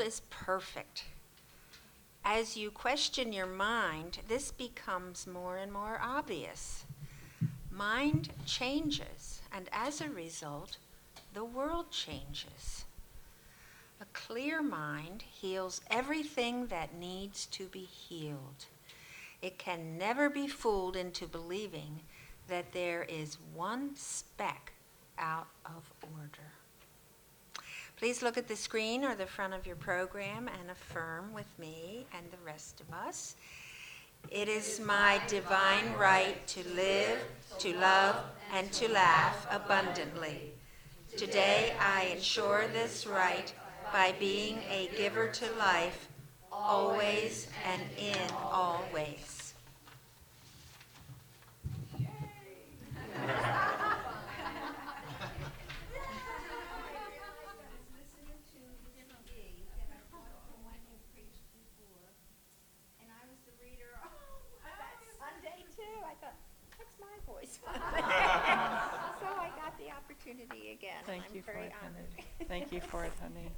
[0.00, 1.04] is perfect.
[2.24, 6.84] As you question your mind, this becomes more and more obvious.
[7.70, 10.76] Mind changes, and as a result,
[11.32, 12.84] the world changes.
[14.00, 18.66] A clear mind heals everything that needs to be healed.
[19.42, 22.00] It can never be fooled into believing
[22.48, 24.72] that there is one speck
[25.18, 26.59] out of order.
[28.00, 32.06] Please look at the screen or the front of your program and affirm with me
[32.16, 33.36] and the rest of us.
[34.30, 37.18] It is my divine right to live,
[37.58, 38.16] to love,
[38.54, 40.54] and to laugh abundantly.
[41.14, 43.52] Today I ensure this right
[43.92, 46.08] by being a giver to life,
[46.50, 49.52] always and in all ways.
[63.00, 63.92] And I was the reader
[64.64, 65.96] that Sunday too.
[66.04, 66.36] I thought,
[66.76, 67.58] that's my voice.
[67.60, 69.76] So I got
[70.40, 71.02] the opportunity again.
[71.06, 72.48] Thank I'm you for very it, honey.
[72.48, 73.50] Thank you for it, honey.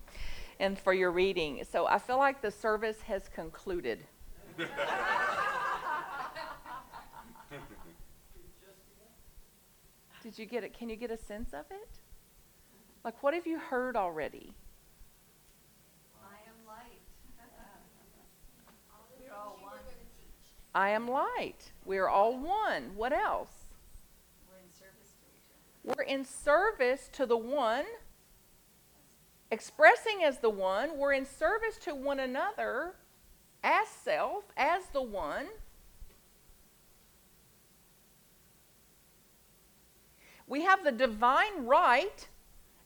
[0.61, 1.65] And for your reading.
[1.71, 4.01] So I feel like the service has concluded.
[10.23, 10.73] Did you get it?
[10.73, 11.89] Can you get a sense of it?
[13.05, 14.53] Like, what have you heard already?
[16.23, 17.01] I am light.
[19.19, 19.81] We're all one.
[20.75, 21.73] I am light.
[21.85, 22.93] We are all one.
[22.95, 23.62] What else?
[25.85, 27.85] We're in service to the one,
[29.51, 30.97] expressing as the one.
[30.97, 32.95] We're in service to one another
[33.65, 35.47] as self, as the one.
[40.47, 42.29] We have the divine right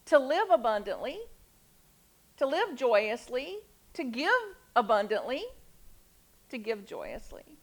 [0.06, 1.18] to live abundantly,
[2.36, 3.58] to live joyously,
[3.94, 4.30] to give
[4.74, 5.44] abundantly,
[6.48, 7.58] to give joyously.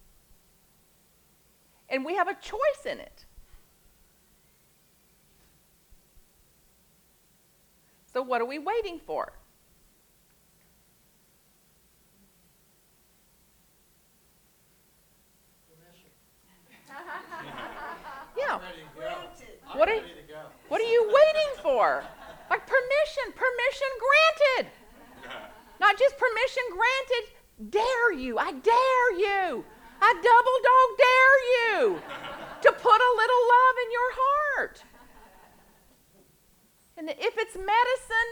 [1.89, 3.25] And we have a choice in it.
[8.13, 9.33] So, what are we waiting for?
[18.37, 18.59] Yeah.
[19.73, 20.01] What are,
[20.67, 22.03] what are you waiting for?
[22.51, 24.71] Like permission, permission granted.
[25.79, 28.37] Not just permission granted, dare you.
[28.37, 29.65] I dare you.
[30.01, 32.01] I double dog dare you
[32.61, 34.83] to put a little love in your heart.
[36.97, 38.31] And if it's medicine,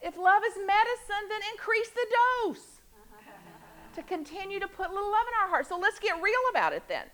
[0.00, 2.80] if love is medicine, then increase the dose
[3.94, 5.66] to continue to put a little love in our heart.
[5.66, 7.06] So let's get real about it then.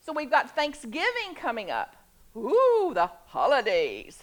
[0.00, 1.96] So we've got Thanksgiving coming up.
[2.36, 4.22] Ooh, the holidays.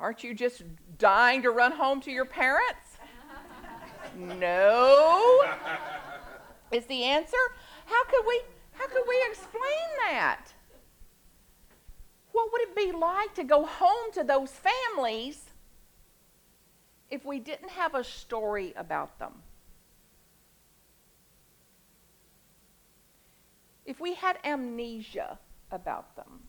[0.00, 0.62] Aren't you just
[0.96, 2.98] dying to run home to your parents?
[4.16, 5.44] No.
[6.72, 7.36] Is the answer?
[7.84, 8.42] How could we
[8.72, 10.46] how could we explain that?
[12.38, 15.42] What would it be like to go home to those families
[17.10, 19.32] if we didn't have a story about them?
[23.84, 25.40] If we had amnesia
[25.72, 26.44] about them?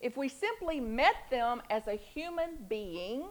[0.00, 3.26] If we simply met them as a human being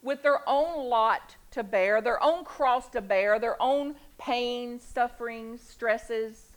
[0.00, 5.58] with their own lot to bear, their own cross to bear, their own pain, suffering,
[5.58, 6.53] stresses,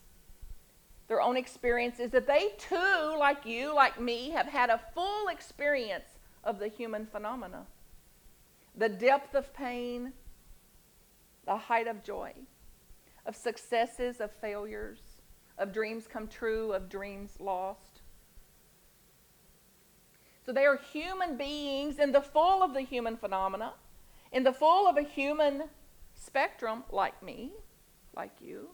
[1.07, 6.19] their own experiences, that they too, like you, like me, have had a full experience
[6.44, 7.66] of the human phenomena.
[8.75, 10.13] The depth of pain,
[11.45, 12.34] the height of joy,
[13.25, 15.00] of successes, of failures,
[15.57, 18.01] of dreams come true, of dreams lost.
[20.45, 23.74] So they are human beings in the full of the human phenomena,
[24.31, 25.63] in the full of a human
[26.13, 27.51] spectrum, like me,
[28.16, 28.69] like you.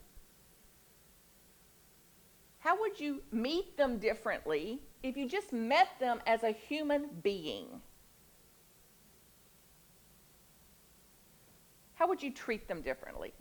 [2.64, 7.68] How would you meet them differently if you just met them as a human being?
[11.96, 13.34] How would you treat them differently?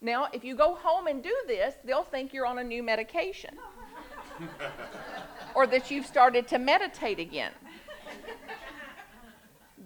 [0.00, 3.56] Now, if you go home and do this, they'll think you're on a new medication
[5.54, 7.52] or that you've started to meditate again.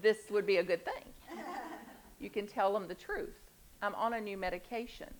[0.00, 1.04] This would be a good thing.
[2.18, 3.41] You can tell them the truth.
[3.82, 5.12] I'm on a new medication.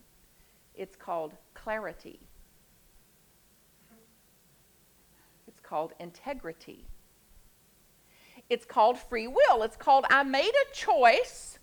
[0.76, 2.20] It's called clarity.
[5.48, 6.86] It's called integrity.
[8.48, 9.64] It's called free will.
[9.64, 11.58] It's called I made a choice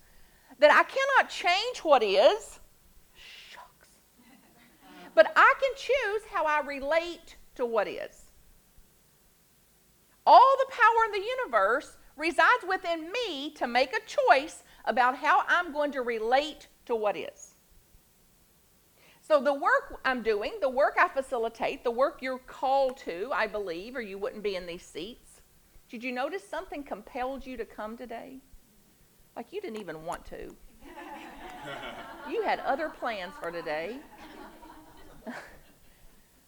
[0.58, 2.60] that I cannot change what is.
[3.14, 3.88] Shucks.
[5.14, 8.26] But I can choose how I relate to what is.
[10.26, 15.42] All the power in the universe resides within me to make a choice about how
[15.48, 17.54] I'm going to relate to what is.
[19.22, 23.46] So, the work I'm doing, the work I facilitate, the work you're called to, I
[23.46, 25.40] believe, or you wouldn't be in these seats.
[25.88, 28.38] Did you notice something compelled you to come today?
[29.36, 30.54] Like you didn't even want to.
[32.30, 33.98] you had other plans for today.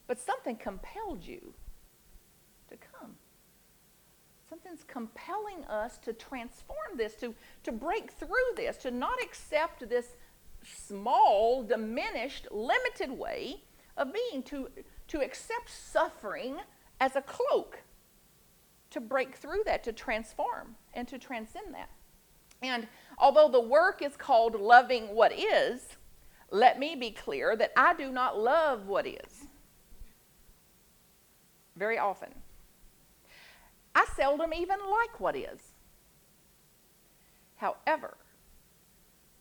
[0.09, 1.55] but something compelled you
[2.69, 3.15] to come.
[4.49, 10.17] Something's compelling us to transform this, to, to break through this, to not accept this
[10.65, 13.63] small, diminished, limited way
[13.97, 14.69] of being, to,
[15.09, 16.59] to accept suffering
[17.01, 17.83] as a cloak,
[18.91, 21.91] to break through that, to transform, and to transcend that.
[22.63, 22.87] And
[23.19, 25.81] although the work is called loving what is,
[26.51, 29.47] let me be clear that I do not love what is.
[31.77, 32.29] Very often.
[33.95, 35.61] I seldom even like what is.
[37.57, 38.17] However,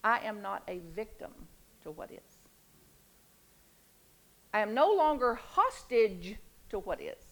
[0.03, 1.31] I am not a victim
[1.83, 2.37] to what is.
[4.53, 6.35] I am no longer hostage
[6.69, 7.23] to what is.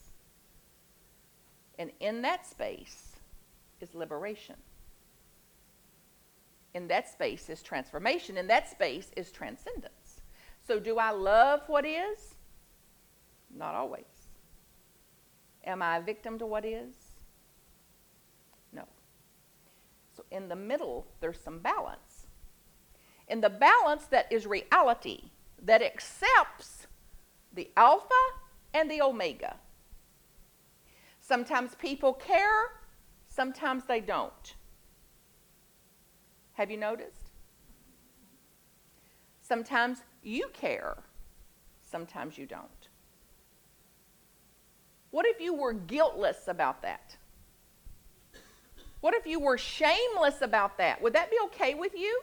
[1.77, 3.16] And in that space
[3.81, 4.56] is liberation.
[6.74, 8.38] In that space is transformation.
[8.38, 10.21] In that space is transcendence.
[10.68, 12.36] So, do I love what is?
[13.56, 14.04] Not always.
[15.63, 16.94] Am I a victim to what is?
[18.71, 18.83] No.
[20.16, 22.09] So, in the middle, there's some balance.
[23.30, 25.30] In the balance that is reality,
[25.64, 26.88] that accepts
[27.54, 28.10] the alpha
[28.74, 29.56] and the omega.
[31.22, 32.72] Sometimes people care,
[33.28, 34.56] sometimes they don't.
[36.54, 37.30] Have you noticed?
[39.42, 40.98] Sometimes you care,
[41.81, 42.90] sometimes you don't.
[45.12, 47.16] What if you were guiltless about that?
[49.02, 51.02] What if you were shameless about that?
[51.02, 52.22] Would that be okay with you?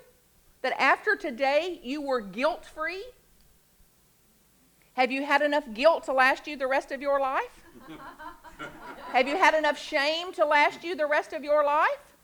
[0.66, 3.04] That after today you were guilt free?
[4.94, 7.62] Have you had enough guilt to last you the rest of your life?
[9.12, 12.16] Have you had enough shame to last you the rest of your life?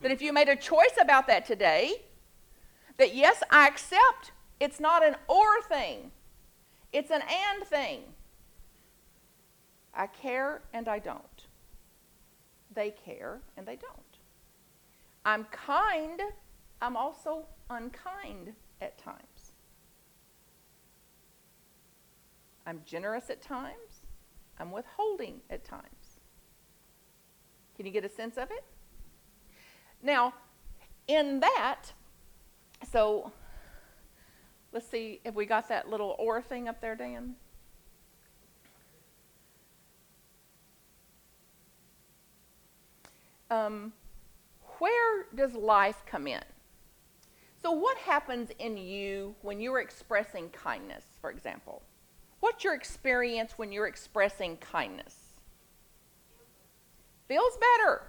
[0.00, 1.96] That if you made a choice about that today,
[2.96, 6.10] that yes, I accept it's not an or thing,
[6.94, 8.00] it's an and thing.
[9.92, 11.46] I care and I don't.
[12.74, 14.18] They care and they don't.
[15.26, 16.22] I'm kind,
[16.80, 19.52] I'm also unkind at times.
[22.66, 24.02] I'm generous at times,
[24.58, 26.20] I'm withholding at times.
[27.76, 28.64] Can you get a sense of it?
[30.02, 30.34] Now,
[31.06, 31.92] in that,
[32.92, 33.32] so
[34.72, 37.36] let's see if we got that little or thing up there, Dan.
[43.50, 43.94] Um,
[44.78, 46.42] where does life come in?
[47.68, 51.82] So, what happens in you when you're expressing kindness, for example?
[52.40, 55.14] What's your experience when you're expressing kindness?
[57.26, 58.04] Feels better.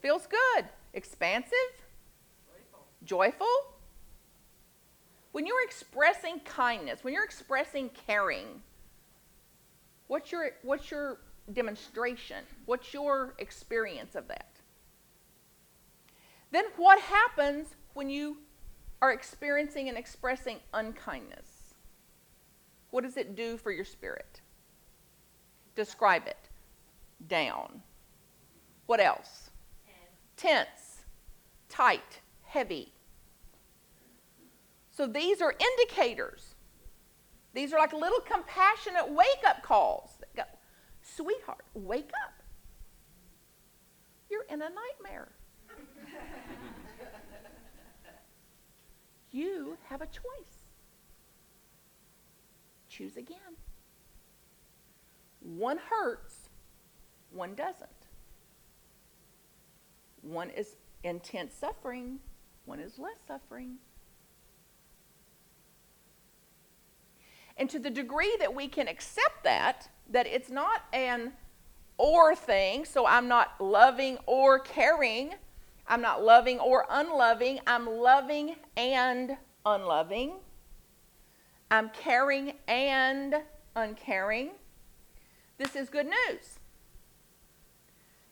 [0.00, 0.64] Feels good.
[0.94, 1.52] Expansive?
[2.48, 2.86] Joyful.
[3.04, 3.74] Joyful?
[5.32, 8.62] When you're expressing kindness, when you're expressing caring,
[10.06, 11.18] what's your, what's your
[11.52, 12.44] demonstration?
[12.64, 14.52] What's your experience of that?
[16.50, 18.38] Then what happens when you
[19.02, 21.74] are experiencing and expressing unkindness?
[22.90, 24.40] What does it do for your spirit?
[25.74, 26.48] Describe it.
[27.28, 27.82] Down.
[28.86, 29.50] What else?
[30.36, 31.04] Tense,
[31.68, 32.92] tight, heavy.
[34.90, 36.54] So these are indicators.
[37.54, 40.10] These are like little compassionate wake up calls.
[40.36, 40.42] Go,
[41.02, 42.42] Sweetheart, wake up.
[44.30, 45.28] You're in a nightmare.
[49.32, 50.68] you have a choice.
[52.88, 53.38] Choose again.
[55.40, 56.48] One hurts,
[57.32, 57.88] one doesn't.
[60.22, 62.18] One is intense suffering,
[62.66, 63.76] one is less suffering.
[67.56, 71.32] And to the degree that we can accept that, that it's not an
[71.98, 75.34] or thing, so I'm not loving or caring,
[75.90, 80.34] I'm not loving or unloving, I'm loving and unloving,
[81.68, 83.34] I'm caring and
[83.74, 84.50] uncaring.
[85.58, 86.60] This is good news.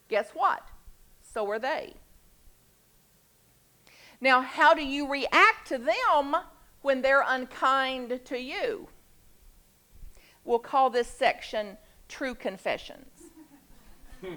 [0.09, 0.69] Guess what?
[1.21, 1.95] So are they.
[4.21, 6.37] Now, how do you react to them
[6.83, 8.89] when they're unkind to you?
[10.45, 11.77] We'll call this section
[12.09, 13.11] True Confessions.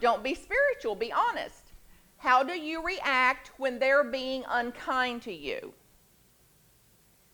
[0.00, 1.61] Don't be spiritual, be honest.
[2.22, 5.74] How do you react when they're being unkind to you?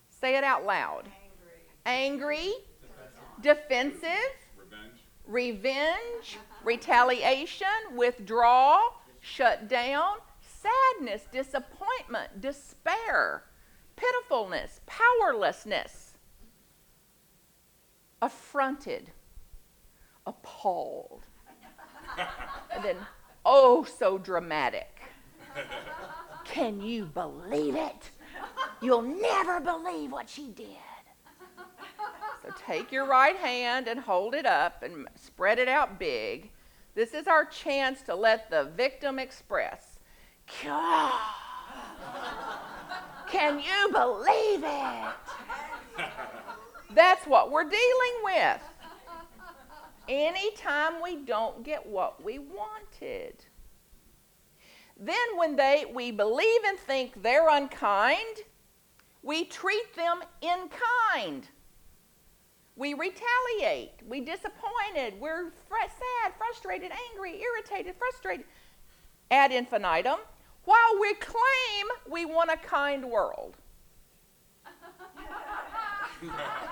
[0.09, 1.11] Say it out loud.
[1.85, 2.55] Angry,
[3.43, 5.03] defensive, Revenge.
[5.27, 8.81] revenge, retaliation, withdraw,
[9.21, 13.45] shut down, sadness, disappointment, despair,
[13.95, 16.15] pitifulness, powerlessness,
[18.23, 19.11] affronted,
[20.27, 21.27] appalled,
[22.75, 22.97] and then
[23.51, 25.01] oh so dramatic.
[26.45, 28.11] Can you believe it?
[28.81, 30.67] You'll never believe what she did.
[32.43, 36.51] So take your right hand and hold it up and spread it out big.
[36.95, 39.99] This is our chance to let the victim express.
[40.47, 41.11] Can
[43.59, 45.13] you believe it?
[46.95, 48.63] That's what we're dealing with.
[50.09, 53.45] Anytime we don't get what we wanted.
[54.99, 58.39] Then when they we believe and think they're unkind,
[59.23, 60.71] we treat them in
[61.15, 61.47] kind.
[62.75, 64.01] We retaliate.
[64.09, 65.21] We disappointed.
[65.21, 68.47] We're fr- sad, frustrated, angry, irritated, frustrated
[69.31, 70.21] ad infinitum
[70.65, 73.57] while we claim we want a kind world.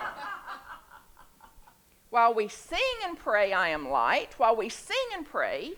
[2.16, 4.32] while we sing and pray, I am light.
[4.38, 5.74] While we sing and pray,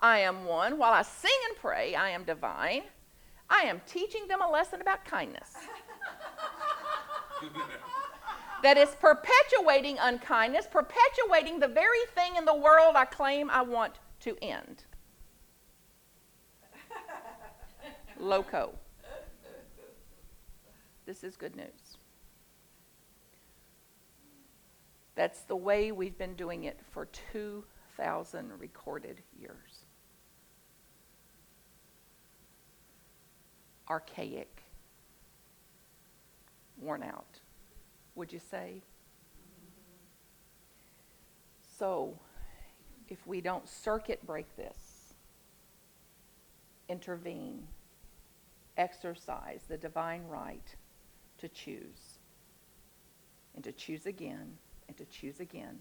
[0.00, 0.78] I am one.
[0.78, 2.82] While I sing and pray, I am divine.
[3.50, 5.52] I am teaching them a lesson about kindness
[8.62, 13.94] that is perpetuating unkindness, perpetuating the very thing in the world I claim I want
[14.20, 14.84] to end.
[18.20, 18.78] Loco.
[21.04, 21.83] This is good news.
[25.14, 29.84] That's the way we've been doing it for 2,000 recorded years.
[33.88, 34.62] Archaic,
[36.78, 37.40] worn out
[38.14, 38.82] would you say?
[41.78, 42.18] So,
[43.08, 45.14] if we don't circuit break this,
[46.88, 47.66] intervene,
[48.76, 50.74] exercise the divine right
[51.38, 52.18] to choose,
[53.54, 54.56] and to choose again,
[54.88, 55.78] and to choose again,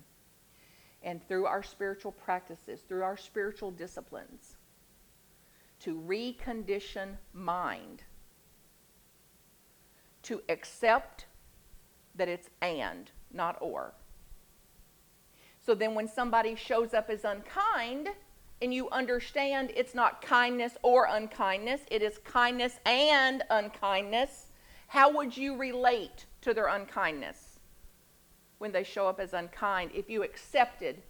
[1.02, 4.56] and through our spiritual practices, through our spiritual disciplines,
[5.80, 8.04] to recondition mind,
[10.24, 11.26] to accept
[12.16, 13.94] that it's and, not or.
[15.66, 18.10] So then when somebody shows up as unkind,
[18.62, 24.48] and you understand it's not kindness or unkindness, it is kindness and unkindness,
[24.88, 27.43] how would you relate to their unkindness
[28.64, 31.02] when they show up as unkind if you accepted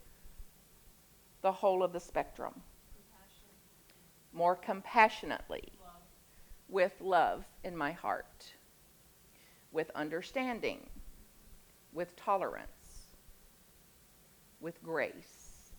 [1.43, 2.51] the whole of the spectrum?
[4.33, 5.71] More compassionately,
[6.67, 8.53] with love in my heart,
[9.71, 10.89] with understanding,
[11.93, 13.11] with tolerance,
[14.59, 15.69] with grace.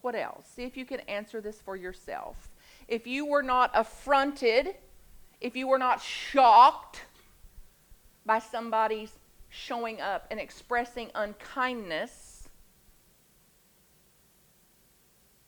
[0.00, 0.46] What else?
[0.46, 2.48] See if you can answer this for yourself.
[2.88, 4.76] If you were not affronted,
[5.42, 7.02] if you were not shocked
[8.24, 9.12] by somebody's
[9.50, 12.48] showing up and expressing unkindness,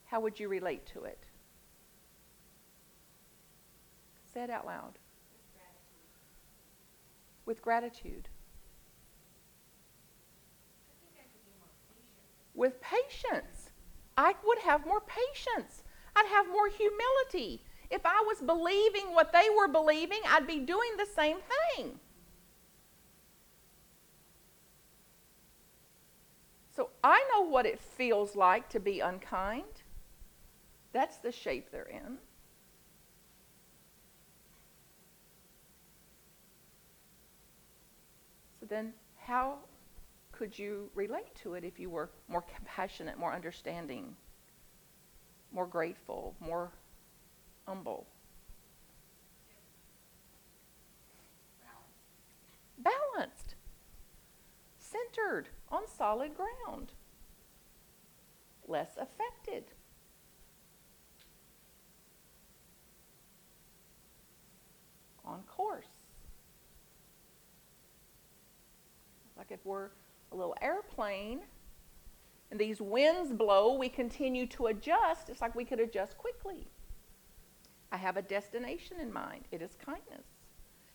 [0.04, 1.18] how would you relate to it?
[4.35, 4.99] Say it out loud.
[7.47, 8.28] With gratitude.
[12.54, 13.71] With patience.
[14.16, 15.82] I would have more patience.
[16.14, 17.64] I'd have more humility.
[17.90, 21.38] If I was believing what they were believing, I'd be doing the same
[21.76, 21.99] thing.
[26.75, 29.82] So I know what it feels like to be unkind.
[30.92, 32.18] That's the shape they're in.
[38.61, 39.59] So then, how
[40.30, 44.14] could you relate to it if you were more compassionate, more understanding,
[45.52, 46.71] more grateful, more
[47.66, 48.06] humble?
[52.78, 53.51] Balanced,
[54.92, 56.92] centered on solid ground,
[58.66, 59.64] less affected.
[65.25, 65.87] On course.
[69.37, 69.88] Like if we're
[70.30, 71.40] a little airplane
[72.50, 75.30] and these winds blow, we continue to adjust.
[75.30, 76.68] It's like we could adjust quickly.
[77.90, 79.44] I have a destination in mind.
[79.50, 80.26] It is kindness.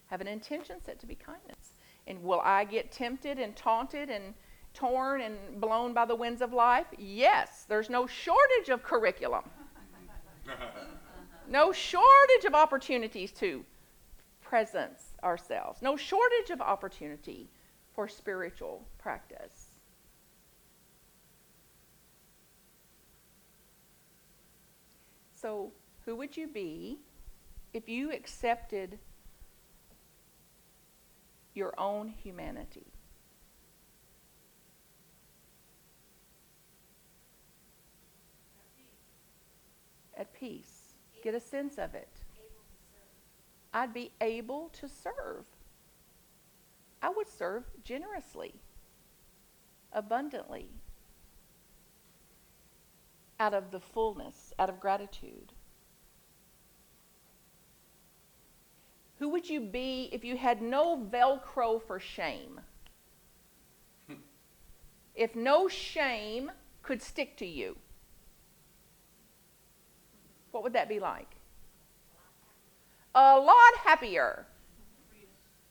[0.07, 1.73] Have an intention set to be kindness.
[2.07, 4.33] And will I get tempted and taunted and
[4.73, 6.87] torn and blown by the winds of life?
[6.97, 9.43] Yes, there's no shortage of curriculum,
[11.49, 13.65] no shortage of opportunities to
[14.41, 17.49] presence ourselves, no shortage of opportunity
[17.93, 19.71] for spiritual practice.
[25.33, 25.71] So,
[26.05, 26.99] who would you be
[27.73, 28.97] if you accepted
[31.57, 32.85] your own humanity?
[40.17, 40.93] At peace.
[41.23, 42.23] Get a sense of it.
[43.73, 45.45] I'd be able to serve.
[47.01, 48.55] I would serve generously,
[49.91, 50.69] abundantly,
[53.39, 55.53] out of the fullness, out of gratitude.
[59.37, 62.59] Would you be if you had no Velcro for shame?
[65.15, 66.51] if no shame
[66.81, 67.77] could stick to you,
[70.49, 71.35] what would that be like?
[73.13, 74.47] A lot happier.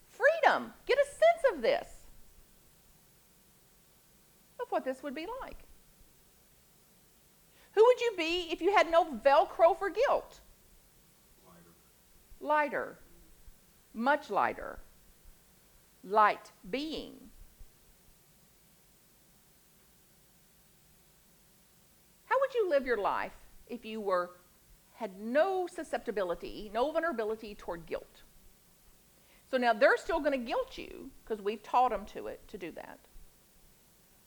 [0.07, 0.73] Freedom.
[0.87, 1.91] Get a sense of this,
[4.61, 5.59] of what this would be like.
[7.73, 10.39] Who would you be if you had no Velcro for guilt?
[11.45, 11.73] Lighter.
[12.41, 12.99] Lighter.
[13.97, 14.79] Much lighter.
[16.05, 17.15] Light being.
[22.27, 23.33] How would you live your life
[23.67, 24.33] if you were
[24.97, 28.23] had no susceptibility, no vulnerability toward guilt?
[29.51, 32.59] So now they're still going to guilt you because we've taught them to it to
[32.59, 32.99] do that.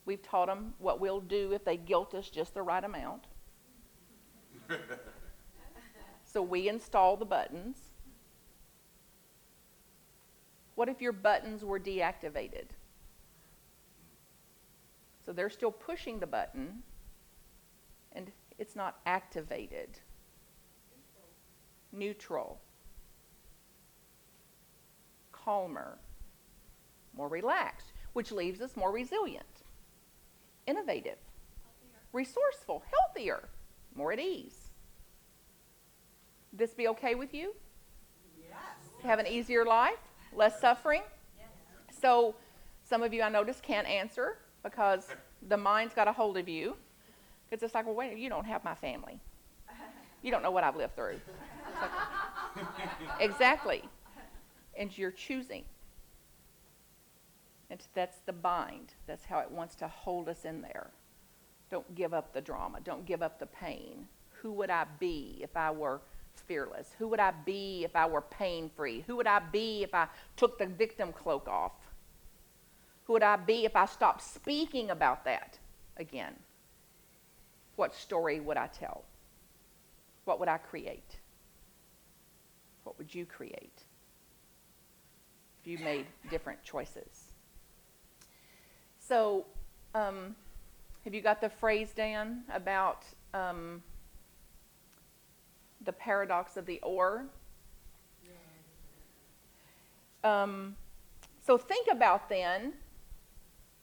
[0.05, 3.25] We've taught them what we'll do if they guilt us just the right amount.
[6.23, 7.88] so we install the buttons.
[10.79, 12.67] What if your buttons were deactivated?
[15.25, 16.83] So they're still pushing the button
[18.13, 19.99] and it's not activated.
[21.91, 22.61] Neutral.
[25.33, 25.97] Calmer.
[27.13, 29.63] More relaxed, which leaves us more resilient,
[30.65, 31.17] innovative,
[32.13, 33.49] resourceful, healthier,
[33.95, 34.69] more at ease.
[36.53, 37.53] This be okay with you?
[38.39, 39.03] Yes.
[39.03, 40.08] Have an easier life?
[40.35, 41.01] Less suffering?
[42.01, 42.35] So,
[42.83, 45.07] some of you I notice can't answer because
[45.47, 46.75] the mind's got a hold of you.
[47.51, 49.19] It's like, well, wait, you don't have my family.
[50.21, 51.19] You don't know what I've lived through.
[52.55, 52.67] Like-
[53.19, 53.83] exactly.
[54.77, 55.63] And you're choosing.
[57.69, 58.93] And that's the bind.
[59.07, 60.91] That's how it wants to hold us in there.
[61.69, 62.79] Don't give up the drama.
[62.83, 64.07] Don't give up the pain.
[64.41, 66.01] Who would I be if I were
[66.39, 66.91] fearless?
[66.97, 69.03] Who would I be if I were pain free?
[69.07, 71.73] Who would I be if I took the victim cloak off?
[73.05, 75.57] Who would I be if I stopped speaking about that
[75.97, 76.35] again?
[77.75, 79.03] What story would I tell?
[80.25, 81.17] What would I create?
[82.83, 83.83] What would you create
[85.61, 87.31] if you made different choices?
[88.99, 89.45] So,
[89.95, 90.35] um,
[91.03, 93.81] have you got the phrase, Dan, about um,
[95.83, 97.25] the paradox of the or?
[100.23, 100.75] Um,
[101.45, 102.73] so, think about then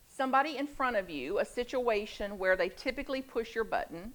[0.09, 4.13] somebody in front of you, a situation where they typically push your button.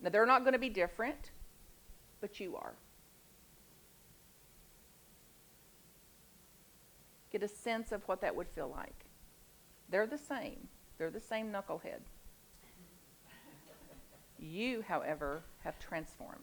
[0.00, 1.30] Now, they're not going to be different,
[2.20, 2.74] but you are.
[7.30, 8.94] Get a sense of what that would feel like.
[9.88, 10.68] They're the same,
[10.98, 12.00] they're the same knucklehead.
[14.38, 16.38] You, however, have transformed.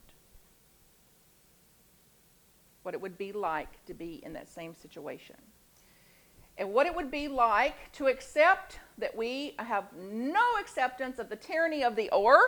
[2.83, 5.35] What it would be like to be in that same situation
[6.57, 11.35] and what it would be like to accept that we have no acceptance of the
[11.35, 12.39] tyranny of the or,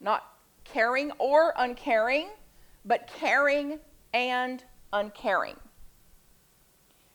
[0.00, 0.34] not
[0.64, 2.28] caring or uncaring,
[2.84, 3.78] but caring
[4.12, 5.56] and uncaring.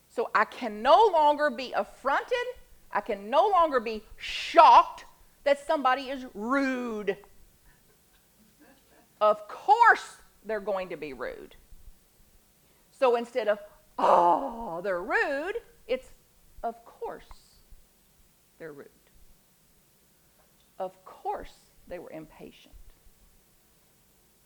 [0.09, 2.33] So I can no longer be affronted,
[2.91, 5.05] I can no longer be shocked
[5.43, 7.17] that somebody is rude.
[9.21, 11.55] Of course, they're going to be rude.
[12.91, 13.59] So instead of,
[13.97, 15.55] oh, they're rude,
[15.87, 16.09] it's,
[16.63, 17.25] of course,
[18.57, 18.87] they're rude.
[20.77, 21.53] Of course,
[21.87, 22.73] they were impatient.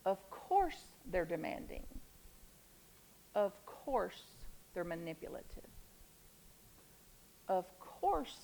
[0.05, 1.85] Of course, they're demanding.
[3.35, 4.21] Of course,
[4.73, 5.69] they're manipulative.
[7.47, 8.37] Of course,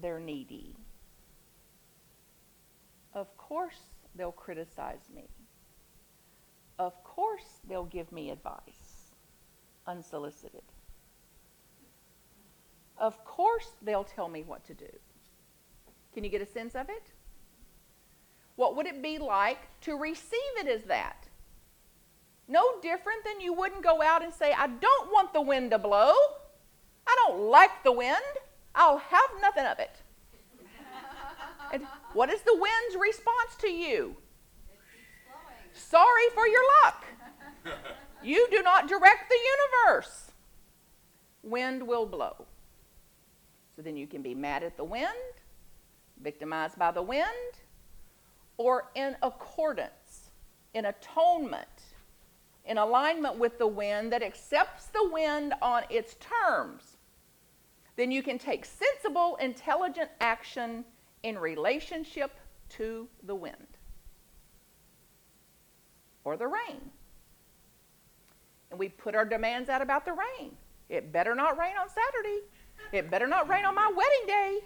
[0.00, 0.74] they're needy.
[3.52, 5.28] Course, they'll criticize me.
[6.78, 9.12] Of course, they'll give me advice
[9.86, 10.62] unsolicited.
[12.96, 14.88] Of course, they'll tell me what to do.
[16.14, 17.12] Can you get a sense of it?
[18.56, 21.28] What would it be like to receive it as that?
[22.48, 25.78] No different than you wouldn't go out and say, I don't want the wind to
[25.78, 26.14] blow.
[27.06, 28.16] I don't like the wind.
[28.74, 30.01] I'll have nothing of it.
[32.12, 34.16] What is the wind's response to you?
[35.72, 37.04] Sorry for your luck.
[38.22, 39.38] You do not direct the
[39.88, 40.30] universe.
[41.42, 42.46] Wind will blow.
[43.74, 45.08] So then you can be mad at the wind,
[46.22, 47.26] victimized by the wind,
[48.58, 50.30] or in accordance,
[50.74, 51.66] in atonement,
[52.64, 56.96] in alignment with the wind that accepts the wind on its terms.
[57.96, 60.84] Then you can take sensible, intelligent action
[61.22, 62.32] in relationship
[62.70, 63.66] to the wind
[66.24, 66.80] or the rain.
[68.70, 70.52] And we put our demands out about the rain.
[70.88, 72.40] It better not rain on Saturday.
[72.92, 74.60] It better not rain on my wedding day.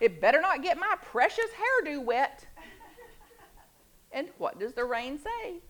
[0.00, 2.46] It better not get my precious hairdo wet.
[4.12, 5.60] And what does the rain say?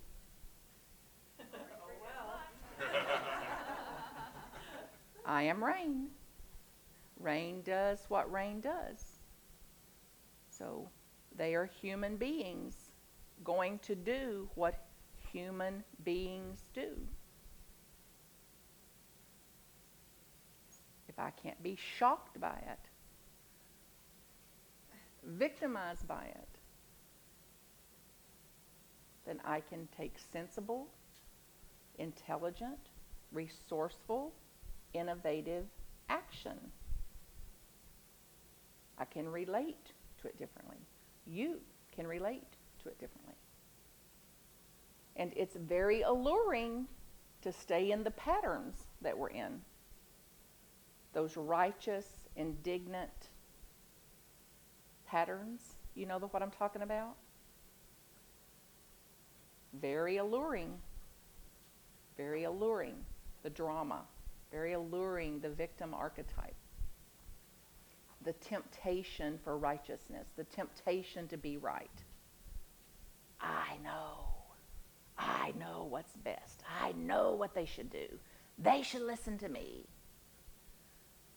[5.26, 6.08] I am rain.
[7.20, 9.17] Rain does what rain does.
[10.58, 10.88] So
[11.36, 12.74] they are human beings
[13.44, 14.86] going to do what
[15.32, 16.88] human beings do.
[21.08, 22.78] If I can't be shocked by it,
[25.24, 26.48] victimized by it,
[29.26, 30.88] then I can take sensible,
[31.98, 32.78] intelligent,
[33.32, 34.32] resourceful,
[34.94, 35.66] innovative
[36.08, 36.58] action.
[38.98, 39.92] I can relate
[40.22, 40.78] to it differently.
[41.26, 41.60] You
[41.94, 43.34] can relate to it differently.
[45.16, 46.86] And it's very alluring
[47.42, 49.60] to stay in the patterns that we're in.
[51.12, 53.10] Those righteous, indignant
[55.06, 55.74] patterns.
[55.94, 57.16] You know the, what I'm talking about?
[59.80, 60.74] Very alluring.
[62.16, 62.94] Very alluring.
[63.42, 64.02] The drama.
[64.52, 66.54] Very alluring, the victim archetype.
[68.28, 70.26] The temptation for righteousness.
[70.36, 71.88] The temptation to be right.
[73.40, 74.26] I know.
[75.16, 76.62] I know what's best.
[76.82, 78.06] I know what they should do.
[78.58, 79.86] They should listen to me.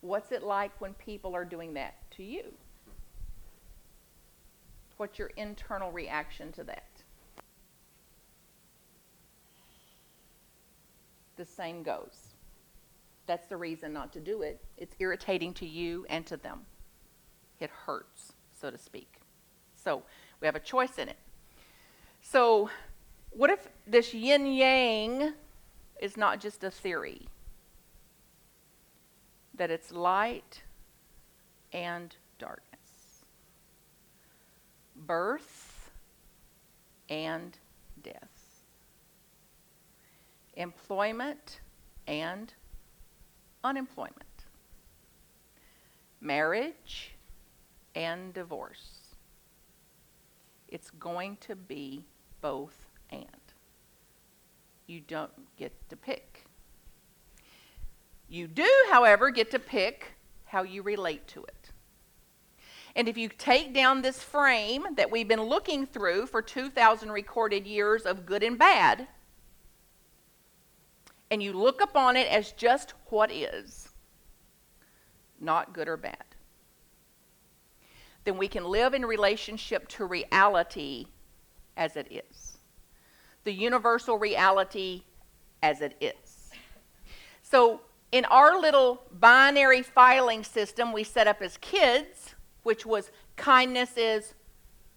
[0.02, 2.44] What's it like when people are doing that to you?
[4.98, 6.92] What's your internal reaction to that?
[11.38, 12.34] The same goes.
[13.28, 14.60] That's the reason not to do it.
[14.76, 16.66] It's irritating to you and to them.
[17.62, 19.22] It hurts, so to speak.
[19.76, 20.04] So
[20.42, 21.18] we have a choice in it.
[22.22, 22.70] So,
[23.30, 25.34] what if this yin yang
[26.02, 27.28] is not just a theory?
[29.56, 30.64] That it's light
[31.72, 33.26] and darkness,
[34.96, 35.92] birth
[37.10, 37.58] and
[38.02, 38.64] death,
[40.56, 41.62] employment
[42.08, 42.54] and
[43.64, 44.46] unemployment,
[46.20, 47.12] marriage
[47.96, 49.16] and divorce.
[50.68, 52.06] It's going to be
[52.42, 53.26] both and.
[54.88, 56.46] You don't get to pick.
[58.30, 60.14] You do, however, get to pick
[60.46, 61.72] how you relate to it.
[62.96, 67.66] And if you take down this frame that we've been looking through for 2,000 recorded
[67.66, 69.08] years of good and bad,
[71.30, 73.90] and you look upon it as just what is,
[75.40, 76.24] not good or bad,
[78.24, 81.08] then we can live in relationship to reality
[81.78, 82.58] as it is.
[83.44, 85.04] The universal reality
[85.64, 86.52] as it is.
[87.42, 87.82] So,
[88.12, 94.34] in our little binary filing system we set up as kids, which was kindness is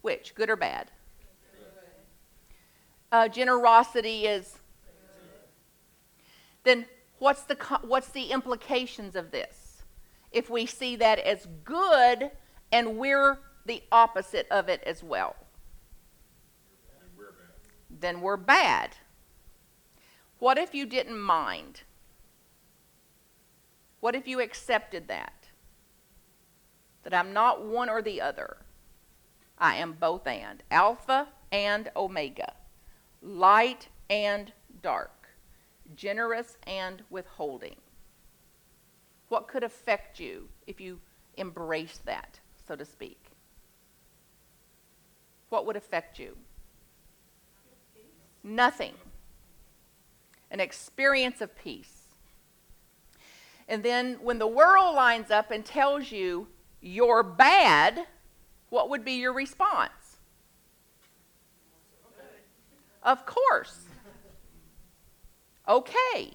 [0.02, 0.34] which?
[0.34, 0.90] Good or bad?
[3.10, 4.58] Uh, generosity is.
[6.64, 6.86] Then
[7.18, 9.82] what's the, what's the implications of this?
[10.32, 12.30] If we see that as good
[12.74, 15.34] and we're the opposite of it as well
[18.04, 18.96] then we're bad.
[20.38, 21.82] What if you didn't mind?
[24.00, 25.48] What if you accepted that?
[27.02, 28.58] That I'm not one or the other.
[29.58, 30.62] I am both and.
[30.70, 32.52] Alpha and omega.
[33.22, 35.28] Light and dark.
[35.94, 37.76] Generous and withholding.
[39.28, 41.00] What could affect you if you
[41.36, 43.20] embrace that, so to speak?
[45.48, 46.36] What would affect you?
[48.42, 48.94] Nothing.
[50.50, 52.02] An experience of peace.
[53.68, 56.48] And then when the world lines up and tells you
[56.80, 58.06] you're bad,
[58.68, 60.18] what would be your response?
[63.02, 63.80] Of course.
[65.68, 66.32] Okay.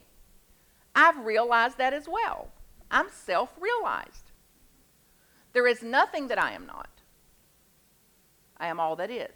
[0.95, 2.49] I've realized that as well.
[2.91, 4.28] I'm self realized.
[5.53, 6.89] There is nothing that I am not.
[8.57, 9.29] I am all that is.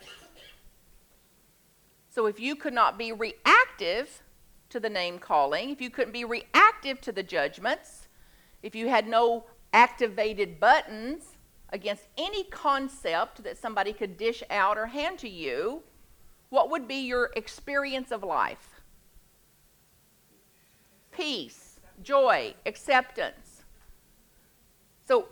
[2.09, 4.21] So if you could not be reactive
[4.69, 8.07] to the name calling, if you couldn't be reactive to the judgments,
[8.61, 11.37] if you had no activated buttons
[11.71, 15.81] against any concept that somebody could dish out or hand to you,
[16.49, 18.81] what would be your experience of life?
[21.11, 23.63] Peace, joy, acceptance.
[25.03, 25.27] So,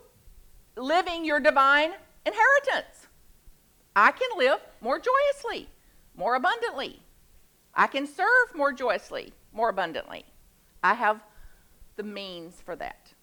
[0.76, 1.92] living your divine
[2.26, 3.08] inheritance.
[3.96, 5.70] I can live more joyously,
[6.16, 7.02] more abundantly.
[7.74, 10.26] I can serve more joyously, more abundantly.
[10.84, 11.22] I have
[11.96, 13.14] the means for that.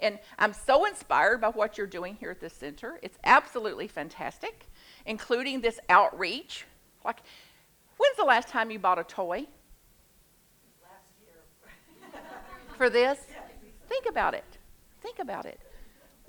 [0.00, 2.98] And I'm so inspired by what you're doing here at this center.
[3.02, 4.66] It's absolutely fantastic,
[5.06, 6.66] including this outreach.
[7.04, 7.20] Like,
[7.96, 9.46] when's the last time you bought a toy?
[10.82, 12.20] Last year.
[12.76, 13.18] For this?
[13.88, 14.44] Think about it.
[15.02, 15.58] Think about it.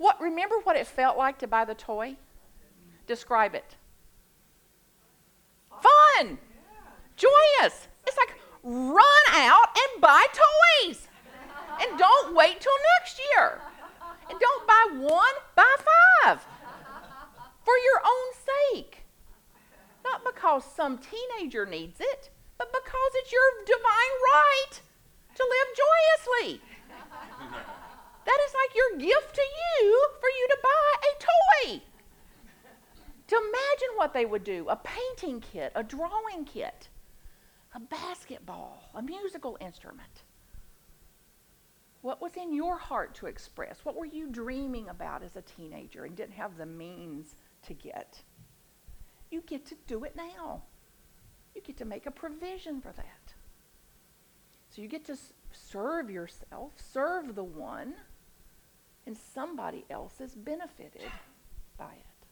[0.00, 2.16] What remember what it felt like to buy the toy?
[3.06, 3.76] Describe it.
[5.68, 6.38] Fun.
[7.16, 7.86] Joyous.
[8.06, 11.06] It's like run out and buy toys.
[11.82, 13.60] And don't wait till next year.
[14.30, 15.74] And don't buy one, buy
[16.24, 16.46] five.
[17.62, 19.04] For your own sake.
[20.02, 24.80] Not because some teenager needs it, but because it's your divine right
[25.34, 26.62] to live joyously.
[28.30, 31.82] That is like your gift to you for you to buy a toy.
[33.26, 36.90] To imagine what they would do a painting kit, a drawing kit,
[37.74, 40.22] a basketball, a musical instrument.
[42.02, 43.80] What was in your heart to express?
[43.84, 47.34] What were you dreaming about as a teenager and didn't have the means
[47.66, 48.22] to get?
[49.32, 50.62] You get to do it now.
[51.56, 53.34] You get to make a provision for that.
[54.68, 55.16] So you get to
[55.50, 57.94] serve yourself, serve the one,
[59.06, 61.10] and somebody else is benefited
[61.76, 62.26] by it.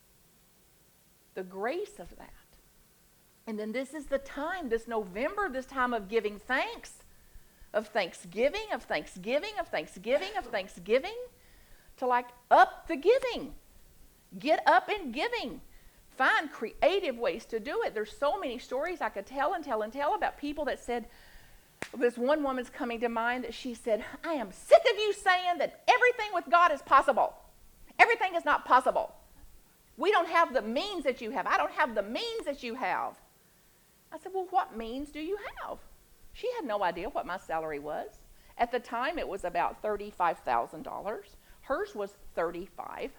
[1.35, 2.33] The grace of that.
[3.47, 7.03] And then this is the time, this November, this time of giving thanks,
[7.73, 11.17] of thanksgiving, of thanksgiving, of thanksgiving, of thanksgiving,
[11.97, 13.55] to like up the giving.
[14.39, 15.61] Get up and giving.
[16.11, 17.95] Find creative ways to do it.
[17.95, 21.07] There's so many stories I could tell and tell and tell about people that said,
[21.97, 25.59] this one woman's coming to mind that she said, I am sick of you saying
[25.59, 27.35] that everything with God is possible.
[27.99, 29.15] Everything is not possible.
[29.97, 31.47] We don't have the means that you have.
[31.47, 33.15] I don't have the means that you have.
[34.13, 35.79] I said, Well, what means do you have?
[36.33, 38.09] She had no idea what my salary was.
[38.57, 41.21] At the time, it was about $35,000.
[41.63, 43.11] Hers was $35,000.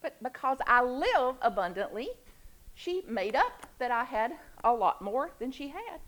[0.00, 2.08] But because I live abundantly,
[2.74, 4.32] she made up that I had
[4.64, 6.00] a lot more than she had.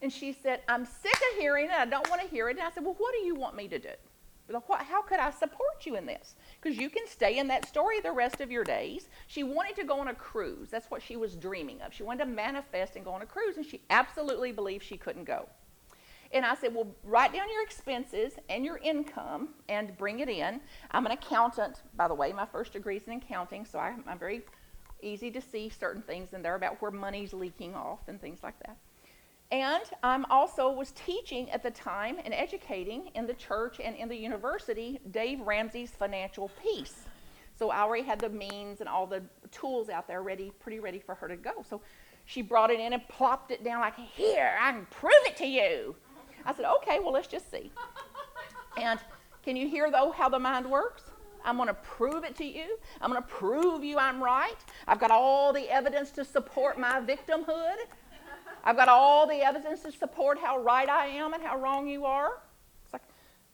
[0.00, 1.72] And she said, I'm sick of hearing it.
[1.72, 2.56] I don't want to hear it.
[2.56, 3.90] And I said, Well, what do you want me to do?
[4.50, 6.34] How could I support you in this?
[6.60, 9.08] Because you can stay in that story the rest of your days.
[9.26, 10.68] She wanted to go on a cruise.
[10.70, 11.94] That's what she was dreaming of.
[11.94, 15.24] She wanted to manifest and go on a cruise, and she absolutely believed she couldn't
[15.24, 15.48] go.
[16.32, 20.60] And I said, Well, write down your expenses and your income and bring it in.
[20.90, 22.32] I'm an accountant, by the way.
[22.32, 24.42] My first degree is in accounting, so I, I'm very
[25.02, 28.58] easy to see certain things in there about where money's leaking off and things like
[28.66, 28.76] that.
[29.50, 34.08] And I also was teaching at the time and educating in the church and in
[34.08, 37.04] the university Dave Ramsey's Financial Peace.
[37.58, 40.98] So I already had the means and all the tools out there ready, pretty ready
[40.98, 41.64] for her to go.
[41.68, 41.82] So
[42.24, 45.46] she brought it in and plopped it down like, here, I can prove it to
[45.46, 45.96] you.
[46.46, 47.70] I said, okay, well, let's just see.
[48.80, 48.98] And
[49.44, 51.02] can you hear, though, how the mind works?
[51.44, 52.78] I'm going to prove it to you.
[53.00, 54.56] I'm going to prove you I'm right.
[54.86, 57.76] I've got all the evidence to support my victimhood.
[58.64, 62.04] I've got all the evidence to support how right I am and how wrong you
[62.04, 62.42] are.
[62.84, 63.02] It's like,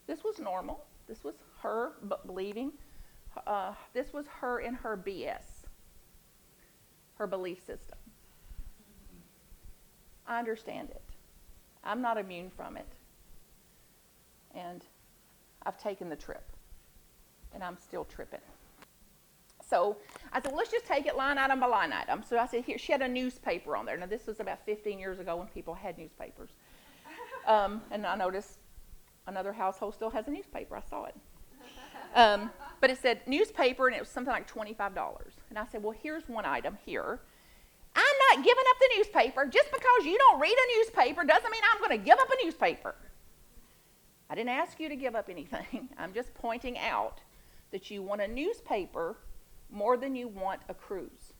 [0.07, 0.85] this was normal.
[1.09, 1.93] This was her
[2.27, 2.73] believing.
[3.47, 5.67] Uh, this was her in her BS,
[7.15, 7.97] her belief system.
[10.27, 11.03] I understand it.
[11.85, 12.87] I'm not immune from it.
[14.55, 14.85] And
[15.65, 16.45] I've taken the trip.
[17.55, 18.41] And I'm still tripping.
[19.69, 19.97] So
[20.33, 22.23] I said, well, let's just take it line item by line item.
[22.23, 23.97] So I said, here, she had a newspaper on there.
[23.97, 26.51] Now, this was about 15 years ago when people had newspapers.
[27.47, 28.59] Um, and I noticed
[29.27, 30.77] another household still has a newspaper.
[30.77, 31.15] I saw it.
[32.15, 35.19] Um, but it said newspaper, and it was something like $25.
[35.49, 37.21] And I said, well, here's one item here.
[37.97, 39.47] I'm not giving up the newspaper.
[39.47, 42.45] Just because you don't read a newspaper doesn't mean I'm going to give up a
[42.45, 42.95] newspaper.
[44.31, 45.89] I didn't ask you to give up anything.
[45.99, 47.21] I'm just pointing out
[47.71, 49.17] that you want a newspaper
[49.71, 51.35] more than you want a cruise.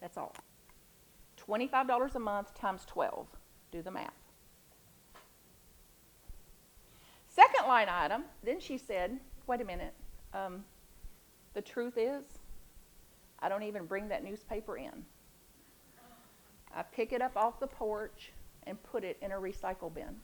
[0.00, 0.34] That's all.
[1.48, 3.26] $25 a month times 12.
[3.70, 4.12] Do the math.
[7.26, 9.94] Second line item, then she said, wait a minute.
[10.34, 10.64] Um,
[11.54, 12.24] the truth is,
[13.40, 15.04] I don't even bring that newspaper in.
[16.74, 18.32] I pick it up off the porch
[18.66, 20.16] and put it in a recycle bin.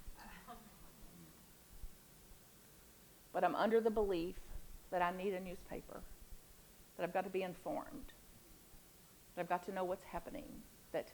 [3.33, 4.37] But I'm under the belief
[4.91, 6.01] that I need a newspaper,
[6.97, 8.13] that I've got to be informed,
[9.35, 10.45] that I've got to know what's happening,
[10.93, 11.13] that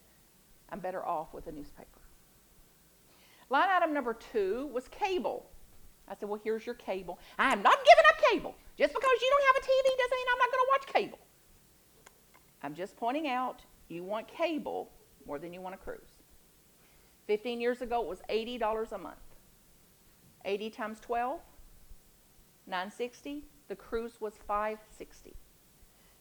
[0.71, 2.01] I'm better off with a newspaper.
[3.51, 5.47] Line item number two was cable.
[6.09, 7.19] I said, Well, here's your cable.
[7.39, 8.55] I am not giving up cable.
[8.77, 11.19] Just because you don't have a TV doesn't mean I'm not going to watch cable.
[12.63, 14.91] I'm just pointing out you want cable
[15.27, 16.23] more than you want a cruise.
[17.27, 19.17] 15 years ago, it was $80 a month.
[20.45, 21.41] 80 times 12,
[22.67, 23.45] 960.
[23.69, 25.35] The cruise was 560.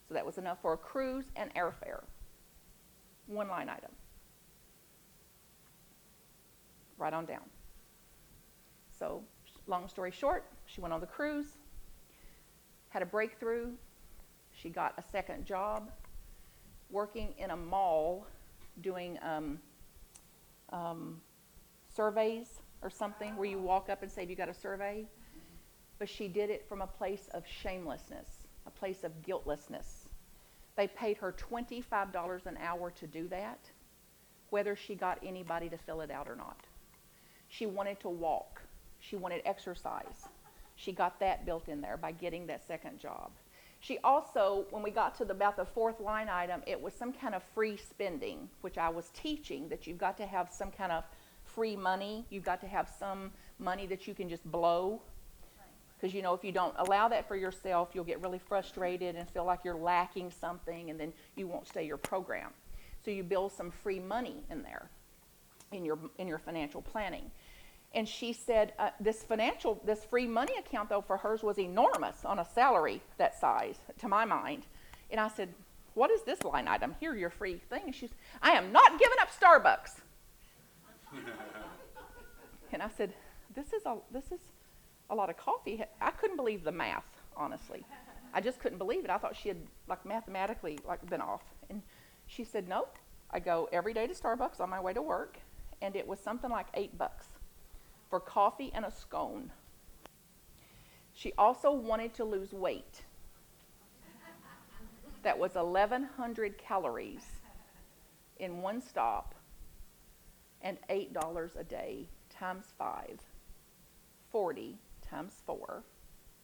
[0.08, 2.04] So that was enough for a cruise and airfare.
[3.28, 3.92] One line item.
[6.98, 7.44] Right on down.
[8.98, 9.24] So,
[9.68, 11.58] long story short, she went on the cruise,
[12.90, 13.72] had a breakthrough.
[14.52, 15.90] She got a second job
[16.90, 18.28] working in a mall
[18.82, 19.60] doing um,
[20.72, 21.20] um,
[21.94, 25.06] surveys or something where you walk up and say, Have you got a survey?
[26.00, 28.28] But she did it from a place of shamelessness,
[28.66, 30.10] a place of guiltlessness.
[30.76, 33.60] They paid her $25 an hour to do that,
[34.50, 36.66] whether she got anybody to fill it out or not.
[37.48, 38.62] She wanted to walk,
[39.00, 40.28] she wanted exercise.
[40.76, 43.32] She got that built in there by getting that second job.
[43.80, 47.12] She also, when we got to the, about the fourth line item, it was some
[47.12, 50.92] kind of free spending, which I was teaching that you've got to have some kind
[50.92, 51.04] of
[51.44, 52.26] free money.
[52.30, 55.02] You've got to have some money that you can just blow.
[56.04, 59.30] Because, you know, if you don't allow that for yourself, you'll get really frustrated and
[59.30, 62.50] feel like you're lacking something, and then you won't stay your program.
[63.06, 64.90] So you build some free money in there
[65.72, 67.32] in your, in your financial planning.
[67.94, 72.26] And she said uh, this financial, this free money account, though, for hers was enormous
[72.26, 74.66] on a salary that size, to my mind.
[75.10, 75.54] And I said,
[75.94, 76.98] What is this line item?
[77.00, 77.84] Here, your free thing.
[77.86, 78.12] And she's,
[78.42, 80.02] I am not giving up Starbucks.
[82.74, 83.14] and I said,
[83.56, 84.42] This is a, this is
[85.10, 85.84] a lot of coffee.
[86.02, 87.86] I couldn't believe the math, honestly.
[88.34, 89.10] I just couldn't believe it.
[89.10, 91.44] I thought she had, like, mathematically, like, been off.
[91.70, 91.82] And
[92.28, 92.88] she said, No.
[93.30, 95.40] I go every day to Starbucks on my way to work,
[95.82, 97.26] and it was something like eight bucks
[98.10, 99.52] for coffee and a scone.
[101.16, 103.02] She also wanted to lose weight.
[105.24, 107.24] That was 1,100 calories
[108.38, 109.34] in one stop
[110.62, 113.20] and $8 a day times 5,
[114.32, 114.78] 40
[115.14, 115.84] times 4,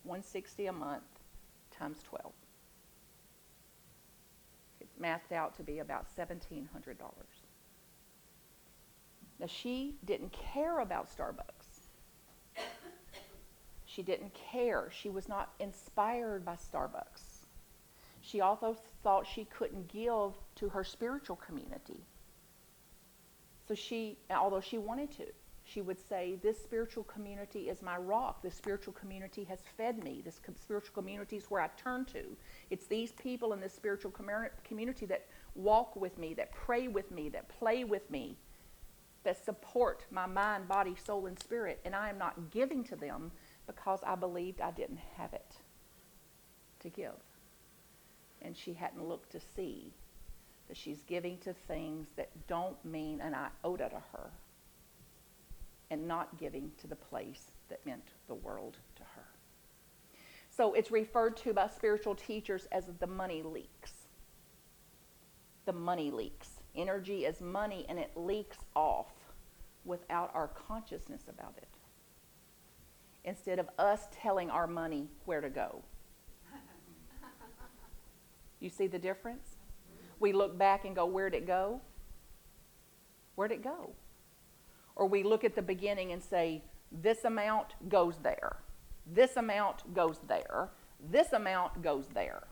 [0.03, 1.03] 160 a month
[1.71, 2.31] times 12.
[4.79, 6.67] It mathed out to be about $1,700.
[9.39, 11.87] Now, she didn't care about Starbucks.
[13.85, 14.89] She didn't care.
[14.91, 17.45] She was not inspired by Starbucks.
[18.21, 22.05] She also thought she couldn't give to her spiritual community.
[23.67, 25.25] So she, although she wanted to,
[25.71, 28.41] she would say, This spiritual community is my rock.
[28.41, 30.21] This spiritual community has fed me.
[30.23, 32.23] This spiritual community is where I turn to.
[32.69, 34.13] It's these people in this spiritual
[34.63, 38.37] community that walk with me, that pray with me, that play with me
[39.23, 43.31] that support my mind, body, soul, and spirit, and I am not giving to them
[43.67, 45.57] because I believed I didn't have it
[46.79, 47.13] to give.
[48.41, 49.93] And she hadn't looked to see
[50.67, 54.29] that she's giving to things that don't mean an iota to her
[55.91, 59.25] and not giving to the place that meant the world to her.
[60.49, 63.93] So it's referred to by spiritual teachers as the money leaks.
[65.65, 66.49] The money leaks.
[66.75, 69.11] Energy is money and it leaks off
[69.85, 71.67] without our consciousness about it.
[73.23, 75.83] Instead of us telling our money where to go.
[78.59, 79.55] You see the difference?
[80.19, 81.79] We look back and go, Where'd it go?
[83.35, 83.91] Where'd it go?
[84.99, 88.57] Or we look at the beginning and say, This amount goes there.
[89.07, 90.69] This amount goes there.
[91.09, 92.43] This amount goes there.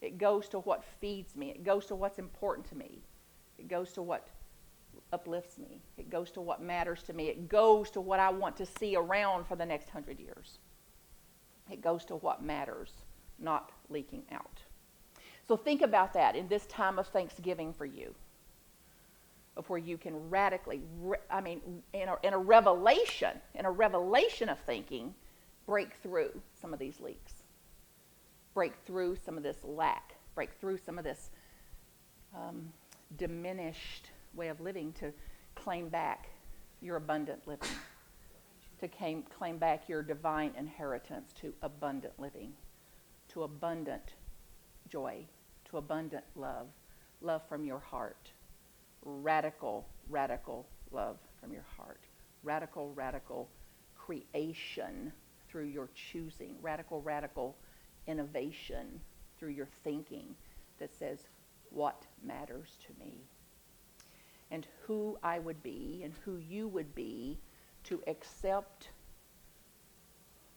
[0.00, 1.50] It goes to what feeds me.
[1.50, 3.02] It goes to what's important to me.
[3.58, 4.28] It goes to what
[5.12, 5.82] uplifts me.
[5.98, 7.28] It goes to what matters to me.
[7.28, 10.58] It goes to what I want to see around for the next hundred years.
[11.70, 12.92] It goes to what matters,
[13.38, 14.62] not leaking out.
[15.46, 18.14] So think about that in this time of Thanksgiving for you,
[19.60, 20.80] of where you can radically,
[21.30, 21.60] I mean,
[21.92, 25.14] in a, in a revelation, in a revelation of thinking,
[25.66, 27.34] break through some of these leaks,
[28.54, 31.28] break through some of this lack, break through some of this
[32.34, 32.72] um,
[33.18, 35.12] diminished way of living to
[35.54, 36.30] claim back
[36.80, 37.68] your abundant living,
[38.80, 42.54] to claim, claim back your divine inheritance to abundant living,
[43.28, 44.14] to abundant
[44.88, 45.26] joy,
[45.66, 46.68] to abundant love,
[47.20, 48.30] love from your heart,
[49.02, 52.00] radical, radical love from your heart,
[52.42, 53.48] radical, radical
[53.96, 55.12] creation
[55.48, 57.56] through your choosing, radical, radical
[58.06, 59.00] innovation
[59.38, 60.34] through your thinking
[60.78, 61.18] that says,
[61.70, 63.20] what matters to me?
[64.50, 67.38] And who I would be and who you would be
[67.84, 68.90] to accept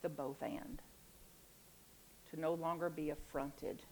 [0.02, 0.82] the both and.
[2.32, 3.84] To no longer be affronted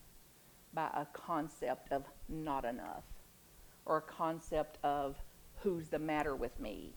[0.73, 3.03] by a concept of not enough
[3.86, 5.15] or a concept of
[5.57, 6.93] who's the matter with me.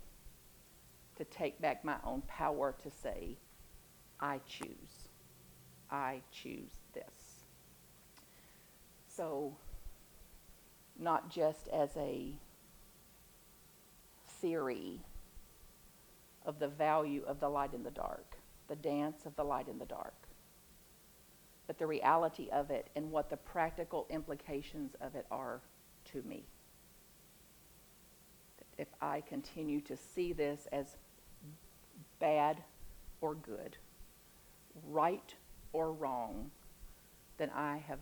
[1.16, 3.36] To take back my own power to say,
[4.18, 5.08] I choose.
[5.90, 7.44] I choose this.
[9.06, 9.56] So,
[10.98, 12.32] not just as a
[14.40, 15.00] theory
[16.44, 18.36] of the value of the light in the dark,
[18.68, 20.14] the dance of the light in the dark,
[21.66, 25.60] but the reality of it and what the practical implications of it are
[26.06, 26.44] to me.
[28.76, 30.96] If I continue to see this as
[32.18, 32.62] bad
[33.20, 33.76] or good,
[34.88, 35.34] right
[35.72, 36.50] or wrong,
[37.38, 38.00] then I have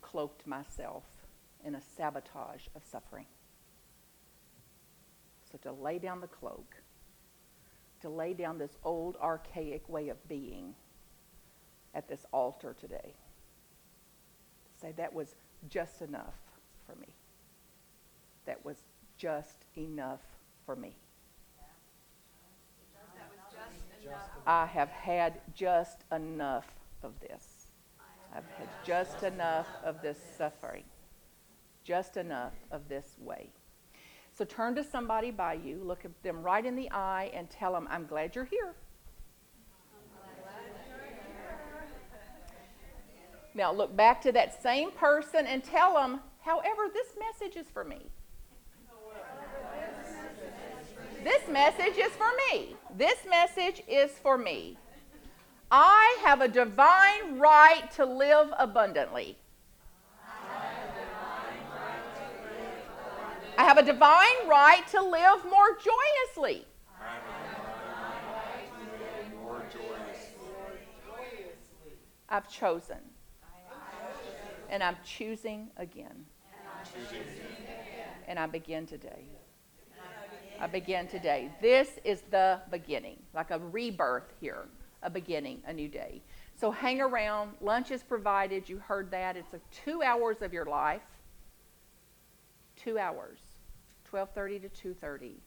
[0.00, 1.04] cloaked myself
[1.64, 3.26] in a sabotage of suffering.
[5.50, 6.76] So to lay down the cloak,
[8.02, 10.74] to lay down this old archaic way of being
[11.94, 13.14] at this altar today.
[14.80, 15.34] Say that was
[15.68, 16.34] just enough
[16.86, 17.08] for me.
[18.44, 18.76] That was
[19.16, 20.20] just enough
[20.64, 20.96] for me.
[24.46, 26.66] I have had just enough
[27.02, 27.66] of this.
[28.34, 30.84] I've had just enough of this suffering.
[31.82, 33.50] Just enough of this way.
[34.36, 37.72] So turn to somebody by you, look at them right in the eye, and tell
[37.72, 38.74] them, I'm glad you're here.
[43.54, 47.84] Now look back to that same person and tell them, however, this message is for
[47.84, 48.10] me.
[51.26, 52.76] This message is for me.
[52.96, 54.78] This message is for me.
[55.72, 59.36] I have a divine right to live abundantly.
[63.58, 65.76] I have a divine right to live more
[66.36, 66.64] joyously.
[72.28, 72.98] I've chosen.
[74.68, 76.24] And I'm choosing again.
[78.28, 79.24] And I begin today.
[80.58, 81.50] I begin today.
[81.60, 84.68] This is the beginning, like a rebirth here,
[85.02, 86.22] a beginning, a new day.
[86.58, 87.52] So hang around.
[87.60, 88.68] Lunch is provided.
[88.68, 89.36] You heard that.
[89.36, 91.02] It's a two hours of your life.
[92.74, 93.38] Two hours,
[94.10, 95.40] 12:30 to 2:30,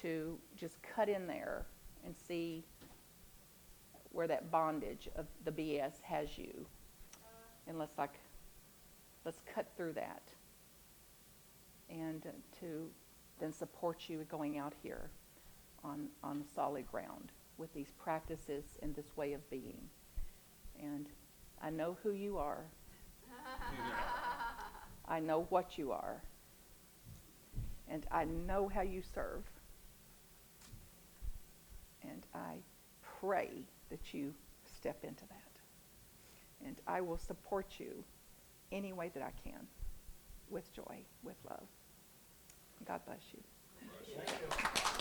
[0.00, 1.66] to just cut in there
[2.04, 2.64] and see
[4.10, 6.66] where that bondage of the BS has you.
[7.66, 8.20] And let's like,
[9.24, 10.22] let's cut through that.
[11.88, 12.22] And
[12.60, 12.90] to
[13.42, 15.10] then support you going out here
[15.82, 19.80] on, on solid ground with these practices and this way of being.
[20.80, 21.08] And
[21.60, 22.64] I know who you are.
[25.08, 26.22] I know what you are.
[27.88, 29.42] And I know how you serve.
[32.08, 32.58] And I
[33.20, 34.32] pray that you
[34.72, 36.64] step into that.
[36.64, 38.04] And I will support you
[38.70, 39.66] any way that I can
[40.48, 41.66] with joy, with love.
[42.86, 44.91] God bless you.